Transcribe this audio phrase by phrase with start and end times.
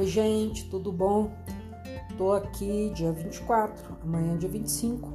[0.00, 1.30] Oi, gente, tudo bom?
[2.16, 5.12] Tô aqui dia 24, amanhã dia 25,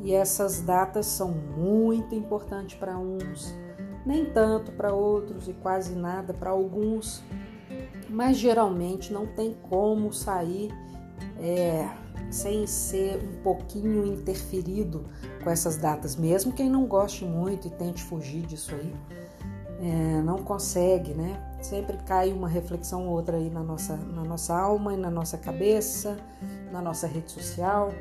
[0.00, 3.52] e essas datas são muito importantes para uns,
[4.06, 7.20] nem tanto para outros e quase nada para alguns,
[8.08, 10.72] mas geralmente não tem como sair
[11.40, 11.90] é,
[12.30, 15.04] sem ser um pouquinho interferido
[15.42, 18.94] com essas datas, mesmo quem não goste muito e tente fugir disso aí,
[19.80, 21.51] é, não consegue, né?
[21.62, 25.38] Sempre cai uma reflexão ou outra aí na nossa, na nossa alma e na nossa
[25.38, 26.16] cabeça,
[26.72, 27.92] na nossa rede social.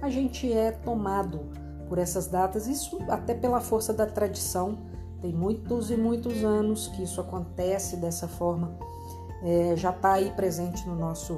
[0.00, 1.40] A gente é tomado
[1.88, 4.78] por essas datas, isso até pela força da tradição.
[5.20, 8.74] Tem muitos e muitos anos que isso acontece dessa forma.
[9.44, 11.34] É, já está aí presente no nosso,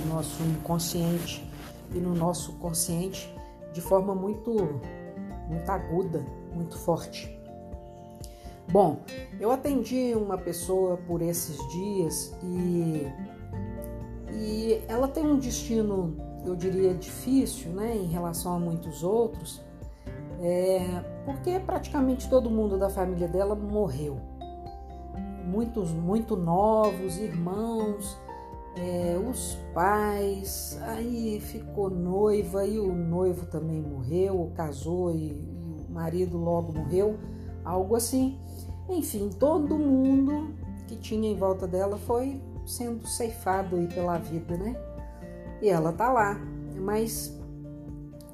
[0.00, 1.48] no nosso inconsciente
[1.94, 3.32] e no nosso consciente
[3.72, 4.80] de forma muito,
[5.48, 7.41] muito aguda, muito forte.
[8.72, 9.00] Bom,
[9.38, 13.06] eu atendi uma pessoa por esses dias e,
[14.32, 19.62] e ela tem um destino, eu diria, difícil, né, em relação a muitos outros,
[20.40, 24.18] é, porque praticamente todo mundo da família dela morreu.
[25.44, 28.18] Muitos, muito novos, irmãos,
[28.74, 35.92] é, os pais, aí ficou noiva e o noivo também morreu, casou e, e o
[35.92, 37.18] marido logo morreu,
[37.62, 38.38] algo assim.
[38.88, 40.54] Enfim, todo mundo
[40.86, 44.76] que tinha em volta dela foi sendo ceifado aí pela vida, né?
[45.60, 46.40] E ela tá lá,
[46.76, 47.38] mas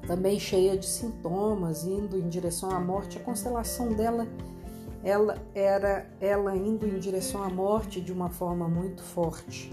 [0.07, 3.17] também cheia de sintomas, indo em direção à morte.
[3.17, 4.27] A constelação dela,
[5.03, 9.71] ela era ela indo em direção à morte de uma forma muito forte.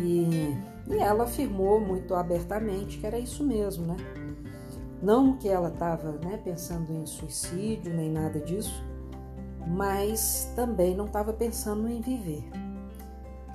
[0.00, 0.56] E,
[0.88, 3.96] e ela afirmou muito abertamente que era isso mesmo, né?
[5.02, 8.82] Não que ela estava né, pensando em suicídio nem nada disso,
[9.66, 12.44] mas também não estava pensando em viver.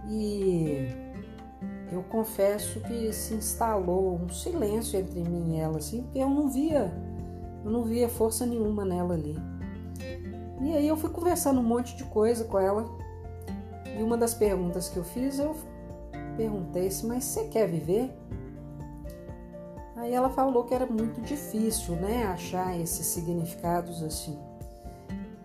[0.07, 0.87] E
[1.91, 6.49] eu confesso que se instalou um silêncio entre mim e ela, assim, porque eu não
[6.49, 6.91] via,
[7.63, 9.37] eu não via força nenhuma nela ali.
[10.61, 12.85] E aí eu fui conversando um monte de coisa com ela.
[13.97, 15.55] E uma das perguntas que eu fiz, eu
[16.35, 18.11] perguntei assim, mas você quer viver?
[19.95, 24.37] Aí ela falou que era muito difícil, né, achar esses significados assim.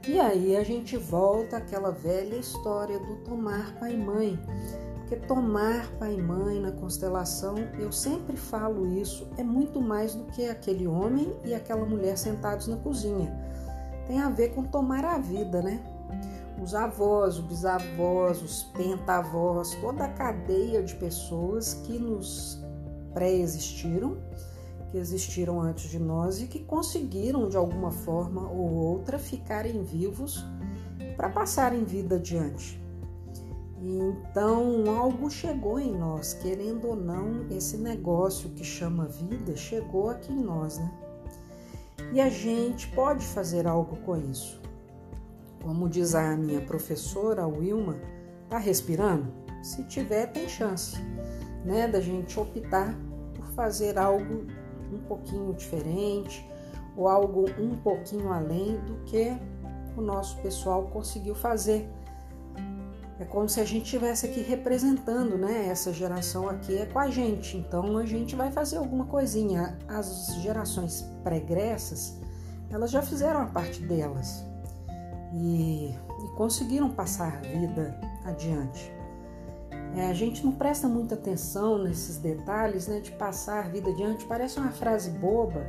[0.07, 4.39] E aí a gente volta àquela velha história do tomar pai e mãe.
[4.97, 10.25] Porque tomar pai e mãe na constelação, eu sempre falo isso, é muito mais do
[10.25, 13.35] que aquele homem e aquela mulher sentados na cozinha.
[14.07, 15.83] Tem a ver com tomar a vida, né?
[16.63, 22.63] Os avós, os bisavós, os pentavós, toda a cadeia de pessoas que nos
[23.15, 24.19] pré-existiram
[24.95, 30.45] que existiram antes de nós e que conseguiram de alguma forma ou outra ficarem vivos
[31.17, 32.81] para passarem vida adiante.
[33.83, 40.33] Então, algo chegou em nós, querendo ou não, esse negócio que chama vida chegou aqui
[40.33, 40.89] em nós, né?
[42.13, 44.63] E a gente pode fazer algo com isso.
[45.61, 47.97] Como diz a minha professora, a Wilma,
[48.49, 49.27] tá respirando?
[49.61, 50.97] Se tiver, tem chance,
[51.65, 52.97] né, da gente optar
[53.35, 54.47] por fazer algo
[54.93, 56.49] um pouquinho diferente
[56.97, 59.37] ou algo um pouquinho além do que
[59.97, 61.89] o nosso pessoal conseguiu fazer.
[63.19, 65.69] É como se a gente estivesse aqui representando, né?
[65.69, 69.79] Essa geração aqui é com a gente, então a gente vai fazer alguma coisinha.
[69.87, 72.19] As gerações pregressas,
[72.71, 74.45] elas já fizeram a parte delas
[75.33, 78.94] e, e conseguiram passar a vida adiante.
[79.97, 84.25] É, a gente não presta muita atenção nesses detalhes né, de passar a vida adiante,
[84.25, 85.65] parece uma frase boba,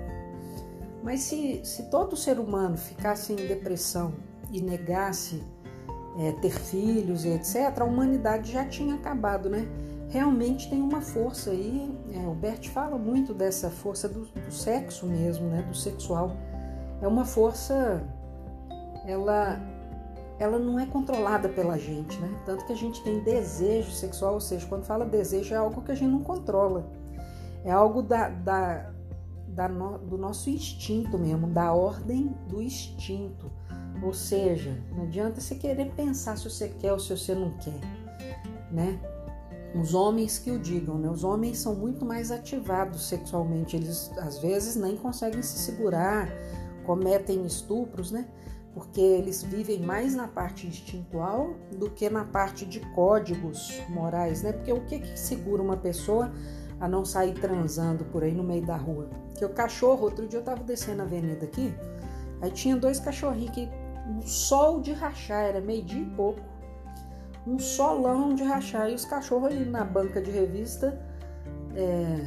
[1.03, 4.13] mas se, se todo ser humano ficasse em depressão
[4.51, 5.43] e negasse
[6.17, 9.67] é, ter filhos e etc., a humanidade já tinha acabado, né?
[10.09, 15.05] Realmente tem uma força aí, é, o Bert fala muito dessa força do, do sexo
[15.05, 15.61] mesmo, né?
[15.61, 16.35] Do sexual.
[17.01, 18.01] É uma força,
[19.05, 19.59] ela
[20.37, 22.29] ela não é controlada pela gente, né?
[22.45, 25.91] Tanto que a gente tem desejo sexual, ou seja, quando fala desejo é algo que
[25.91, 26.85] a gente não controla.
[27.63, 28.91] É algo da, da,
[29.47, 33.49] da no, do nosso instinto mesmo, da ordem do instinto.
[34.03, 37.79] Ou seja, não adianta você querer pensar se você quer ou se você não quer,
[38.71, 38.99] né?
[39.73, 41.09] Os homens que o digam, né?
[41.09, 46.29] Os homens são muito mais ativados sexualmente, eles às vezes nem conseguem se segurar,
[46.85, 48.27] cometem estupros, né?
[48.75, 54.51] Porque eles vivem mais na parte instintual do que na parte de códigos morais, né?
[54.51, 56.29] Porque o que, que segura uma pessoa
[56.77, 59.09] a não sair transando por aí no meio da rua?
[59.33, 61.73] Que o cachorro, outro dia eu tava descendo a avenida aqui,
[62.41, 63.69] aí tinha dois cachorrinhos que
[64.09, 66.41] um sol de rachar, era meio dia e pouco.
[67.47, 70.99] um solão de rachar e os cachorros ali na banca de revista
[71.75, 72.25] é,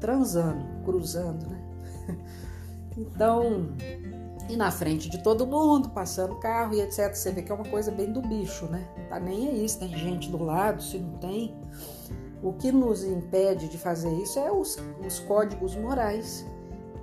[0.00, 1.62] transando, cruzando, né?
[2.94, 3.70] Então,
[4.48, 7.14] e na frente de todo mundo, passando carro e etc.
[7.14, 8.86] Você vê que é uma coisa bem do bicho, né?
[9.08, 11.54] Tá nem aí se tem gente do lado, se não tem.
[12.42, 16.44] O que nos impede de fazer isso é os, os códigos morais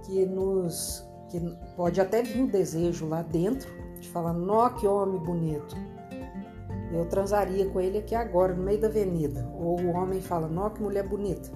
[0.04, 1.40] que nos que
[1.76, 3.70] pode até vir o desejo lá dentro
[4.00, 5.76] de falar, nó que homem bonito.
[6.92, 9.48] Eu transaria com ele aqui agora, no meio da avenida.
[9.54, 11.50] Ou o homem fala, nó que mulher bonita.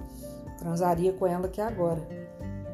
[0.58, 2.06] Transaria com ela aqui agora.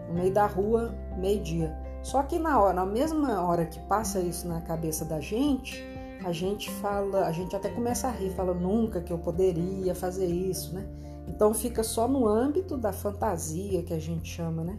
[0.09, 1.75] No meio da rua, meio-dia.
[2.03, 5.85] Só que na hora, na mesma hora que passa isso na cabeça da gente,
[6.25, 10.27] a gente fala, a gente até começa a rir, fala nunca que eu poderia fazer
[10.27, 10.87] isso, né?
[11.29, 14.79] Então fica só no âmbito da fantasia que a gente chama, né?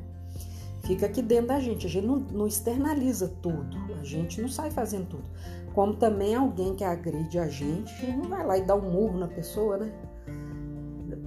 [0.84, 4.72] Fica aqui dentro da gente, a gente não, não externaliza tudo, a gente não sai
[4.72, 5.24] fazendo tudo.
[5.74, 8.92] Como também alguém que agride a gente, a gente não vai lá e dá um
[8.92, 9.94] murro na pessoa, né?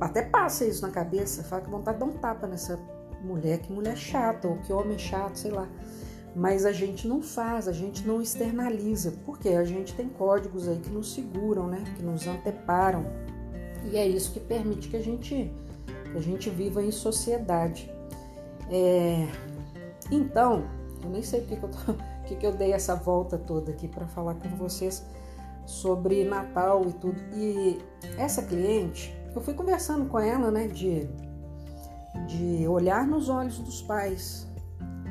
[0.00, 2.79] Até passa isso na cabeça, fala que vontade de dar um tapa nessa
[3.25, 5.69] mulher, que mulher chata, ou que homem chato, sei lá.
[6.35, 10.79] Mas a gente não faz, a gente não externaliza, porque a gente tem códigos aí
[10.79, 11.82] que nos seguram, né?
[11.97, 13.06] Que nos anteparam.
[13.85, 15.53] E é isso que permite que a gente,
[16.11, 17.91] que a gente viva em sociedade.
[18.71, 19.29] É,
[20.11, 20.65] então,
[21.03, 21.94] eu nem sei porque que eu, tô,
[22.27, 25.05] que que eu dei essa volta toda aqui para falar com vocês
[25.67, 27.20] sobre Natal e tudo.
[27.32, 27.79] E
[28.19, 31.09] essa cliente, eu fui conversando com ela, né, de,
[32.26, 34.46] de olhar nos olhos dos pais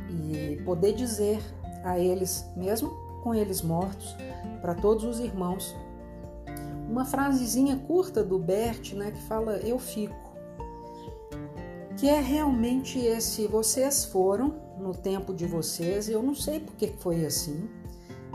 [0.10, 1.42] e poder dizer
[1.84, 2.90] a eles, mesmo
[3.24, 4.16] com eles mortos,
[4.62, 5.76] para todos os irmãos,
[6.90, 10.24] uma frasezinha curta do Bert, né, que fala eu fico
[12.04, 17.26] que é realmente esse: vocês foram no tempo de vocês, eu não sei porque foi
[17.26, 17.70] assim,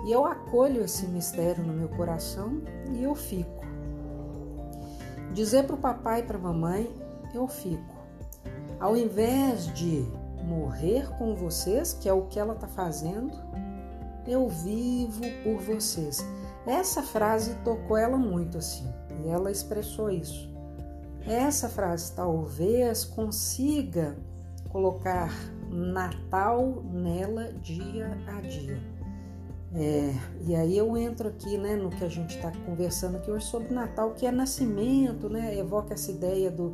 [0.07, 2.63] e eu acolho esse mistério no meu coração
[2.95, 3.59] e eu fico.
[5.35, 6.91] Dizer para o papai e para a mamãe:
[7.35, 7.98] eu fico.
[8.81, 10.07] Ao invés de
[10.45, 13.33] morrer com vocês, que é o que ela está fazendo,
[14.27, 16.25] eu vivo por vocês.
[16.67, 18.87] Essa frase tocou ela muito assim,
[19.25, 20.49] e ela expressou isso.
[21.27, 24.17] Essa frase talvez consiga
[24.71, 25.33] colocar
[25.71, 28.81] Natal nela dia a dia.
[29.75, 30.15] É,
[30.47, 33.75] e aí eu entro aqui né, no que a gente está conversando aqui hoje sobre
[33.75, 35.57] Natal, que é nascimento, né?
[35.59, 36.73] Evoca essa ideia do,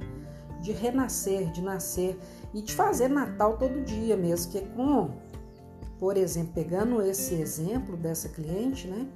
[0.64, 2.19] de renascer, de nascer
[2.55, 5.11] e de fazer Natal todo dia mesmo, que é com,
[6.00, 9.06] por exemplo, pegando esse exemplo dessa cliente, né?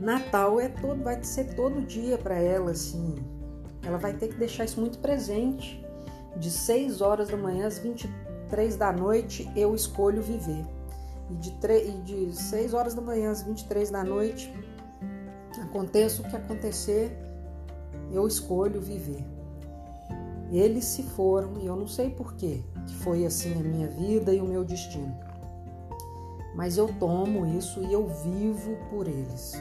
[0.00, 3.16] Natal é todo, vai ser todo dia para ela, assim,
[3.82, 5.84] ela vai ter que deixar isso muito presente.
[6.36, 10.64] De 6 horas da manhã às 23 da noite, eu escolho viver.
[11.30, 14.52] E de, e de 6 horas da manhã às 23 da noite,
[15.62, 17.16] aconteça o que acontecer,
[18.12, 19.35] eu escolho viver.
[20.50, 24.40] Eles se foram e eu não sei porquê, que foi assim a minha vida e
[24.40, 25.14] o meu destino.
[26.54, 29.52] Mas eu tomo isso e eu vivo por eles.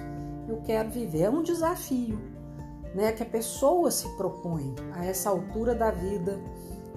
[0.48, 1.24] Eu quero viver.
[1.24, 2.18] É um desafio
[2.96, 6.40] né, que a pessoa se propõe a essa altura da vida,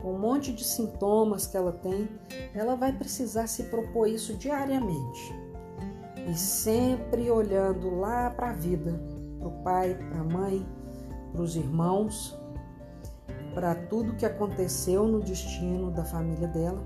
[0.01, 2.09] com um monte de sintomas que ela tem,
[2.55, 5.35] ela vai precisar se propor isso diariamente.
[6.31, 9.01] E sempre olhando lá para a vida,
[9.41, 10.65] para o pai, para a mãe,
[11.33, 12.38] para os irmãos,
[13.59, 16.81] para tudo que aconteceu no destino da família dela.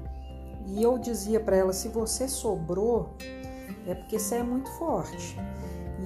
[0.66, 3.10] E eu dizia para ela: se você sobrou,
[3.86, 5.38] é porque você é muito forte.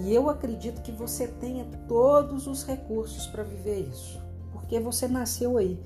[0.02, 4.20] E eu acredito que você tenha todos os recursos para viver isso,
[4.52, 5.80] porque você nasceu aí.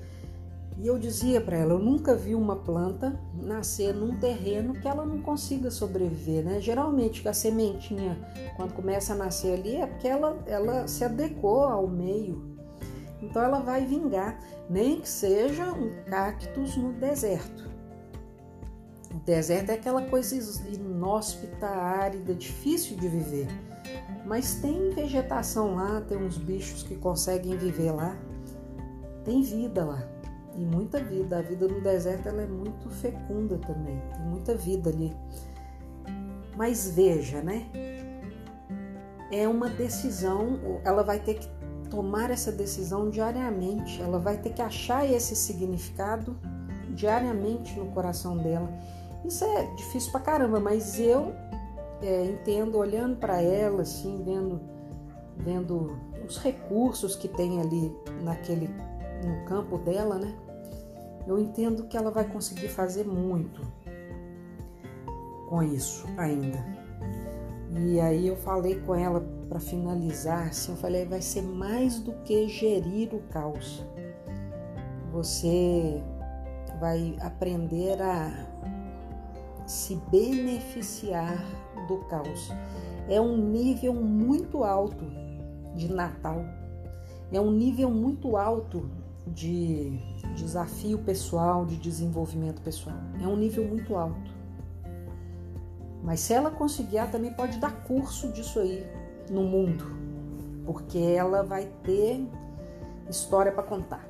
[0.79, 5.05] E eu dizia para ela, eu nunca vi uma planta nascer num terreno que ela
[5.05, 6.59] não consiga sobreviver, né?
[6.59, 8.17] Geralmente a sementinha,
[8.57, 12.50] quando começa a nascer ali, é porque ela, ela se adequou ao meio.
[13.21, 17.69] Então ela vai vingar, nem que seja um cactus no deserto.
[19.13, 20.35] O deserto é aquela coisa
[20.73, 23.47] inóspita, árida, difícil de viver.
[24.25, 28.17] Mas tem vegetação lá, tem uns bichos que conseguem viver lá.
[29.25, 30.01] Tem vida lá.
[30.55, 31.39] E muita vida.
[31.39, 34.01] A vida no deserto ela é muito fecunda também.
[34.13, 35.13] Tem muita vida ali.
[36.55, 37.67] Mas veja, né?
[39.31, 41.47] É uma decisão, ela vai ter que
[41.91, 44.01] tomar essa decisão diariamente.
[44.01, 46.35] Ela vai ter que achar esse significado
[46.89, 48.71] diariamente no coração dela.
[49.23, 51.33] Isso é difícil pra caramba, mas eu
[52.01, 54.59] é, entendo olhando para ela, assim, vendo,
[55.37, 58.67] vendo os recursos que tem ali naquele
[59.23, 60.33] no campo dela, né?
[61.27, 63.61] Eu entendo que ela vai conseguir fazer muito
[65.47, 66.65] com isso ainda.
[67.79, 72.13] E aí eu falei com ela para finalizar, assim, eu falei, vai ser mais do
[72.23, 73.85] que gerir o caos.
[75.11, 76.01] Você
[76.79, 78.47] vai aprender a
[79.67, 81.43] se beneficiar
[81.85, 82.49] do caos.
[83.09, 85.05] É um nível muito alto
[85.75, 86.45] de Natal.
[87.29, 88.89] É um nível muito alto
[89.27, 89.99] de
[90.33, 92.95] desafio pessoal, de desenvolvimento pessoal.
[93.21, 94.31] É um nível muito alto.
[96.01, 99.85] Mas se ela conseguir, ela também pode dar curso disso aí no mundo,
[100.65, 102.27] porque ela vai ter
[103.09, 104.05] história para contar.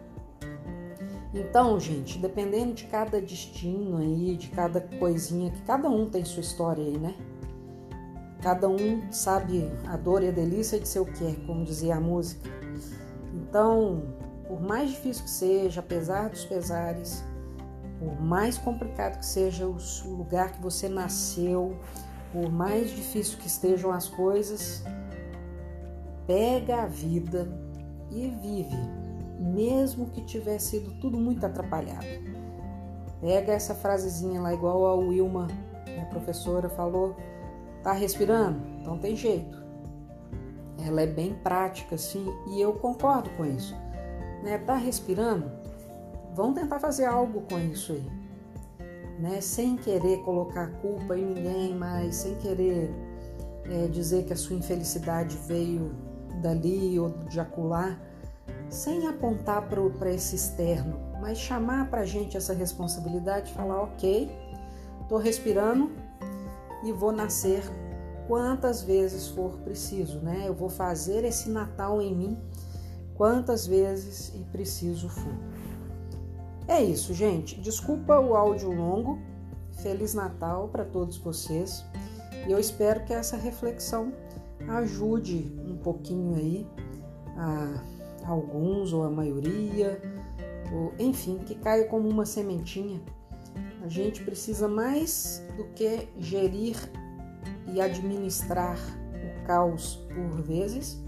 [1.33, 6.41] Então, gente, dependendo de cada destino aí, de cada coisinha, que cada um tem sua
[6.41, 7.15] história aí, né?
[8.41, 11.95] Cada um sabe a dor e a delícia de ser o que é, como dizia
[11.95, 12.49] a música.
[13.33, 14.03] Então,
[14.47, 17.23] por mais difícil que seja, apesar dos pesares,
[17.99, 19.77] por mais complicado que seja o
[20.17, 21.77] lugar que você nasceu,
[22.33, 24.83] por mais difícil que estejam as coisas,
[26.31, 27.45] pega a vida
[28.09, 28.77] e vive,
[29.37, 32.05] mesmo que tiver sido tudo muito atrapalhado.
[33.19, 35.49] Pega essa frasezinha lá, igual a Wilma,
[35.85, 37.17] minha professora, falou:
[37.83, 38.65] tá respirando?
[38.79, 39.61] Então tem jeito.
[40.87, 43.75] Ela é bem prática, assim, e eu concordo com isso.
[44.41, 44.57] Né?
[44.59, 45.51] Tá respirando?
[46.33, 48.09] Vamos tentar fazer algo com isso aí.
[49.19, 49.41] Né?
[49.41, 52.89] Sem querer colocar culpa em ninguém, mas sem querer
[53.65, 56.09] é, dizer que a sua infelicidade veio
[56.41, 57.97] dali ou de acolá,
[58.69, 64.29] sem apontar para esse externo, mas chamar para a gente essa responsabilidade falar: ok,
[65.01, 65.91] estou respirando
[66.83, 67.63] e vou nascer
[68.27, 70.43] quantas vezes for preciso, né?
[70.45, 72.37] Eu vou fazer esse Natal em mim
[73.15, 75.33] quantas vezes e preciso for.
[76.67, 77.59] É isso, gente.
[77.59, 79.19] Desculpa o áudio longo.
[79.73, 81.83] Feliz Natal para todos vocês.
[82.47, 84.13] E eu espero que essa reflexão
[84.67, 86.67] ajude um pouquinho aí
[87.37, 87.83] a
[88.25, 90.01] alguns ou a maioria,
[90.71, 93.01] ou enfim, que caia como uma sementinha.
[93.83, 96.77] A gente precisa mais do que gerir
[97.73, 98.77] e administrar
[99.15, 101.01] o caos por vezes,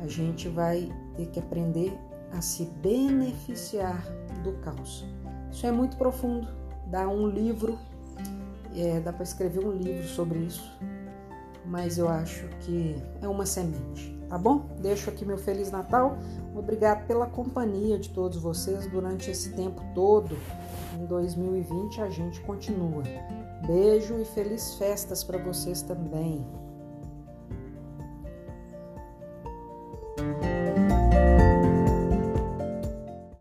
[0.00, 1.92] a gente vai ter que aprender
[2.32, 4.04] a se beneficiar
[4.44, 5.06] do caos.
[5.50, 6.48] Isso é muito profundo.
[6.88, 7.78] Dá um livro,
[8.74, 10.70] é, dá para escrever um livro sobre isso
[11.66, 14.66] mas eu acho que é uma semente, tá bom?
[14.80, 16.16] Deixo aqui meu Feliz Natal.
[16.54, 20.36] Obrigado pela companhia de todos vocês durante esse tempo todo.
[20.98, 23.02] Em 2020 a gente continua.
[23.66, 26.46] Beijo e feliz festas para vocês também.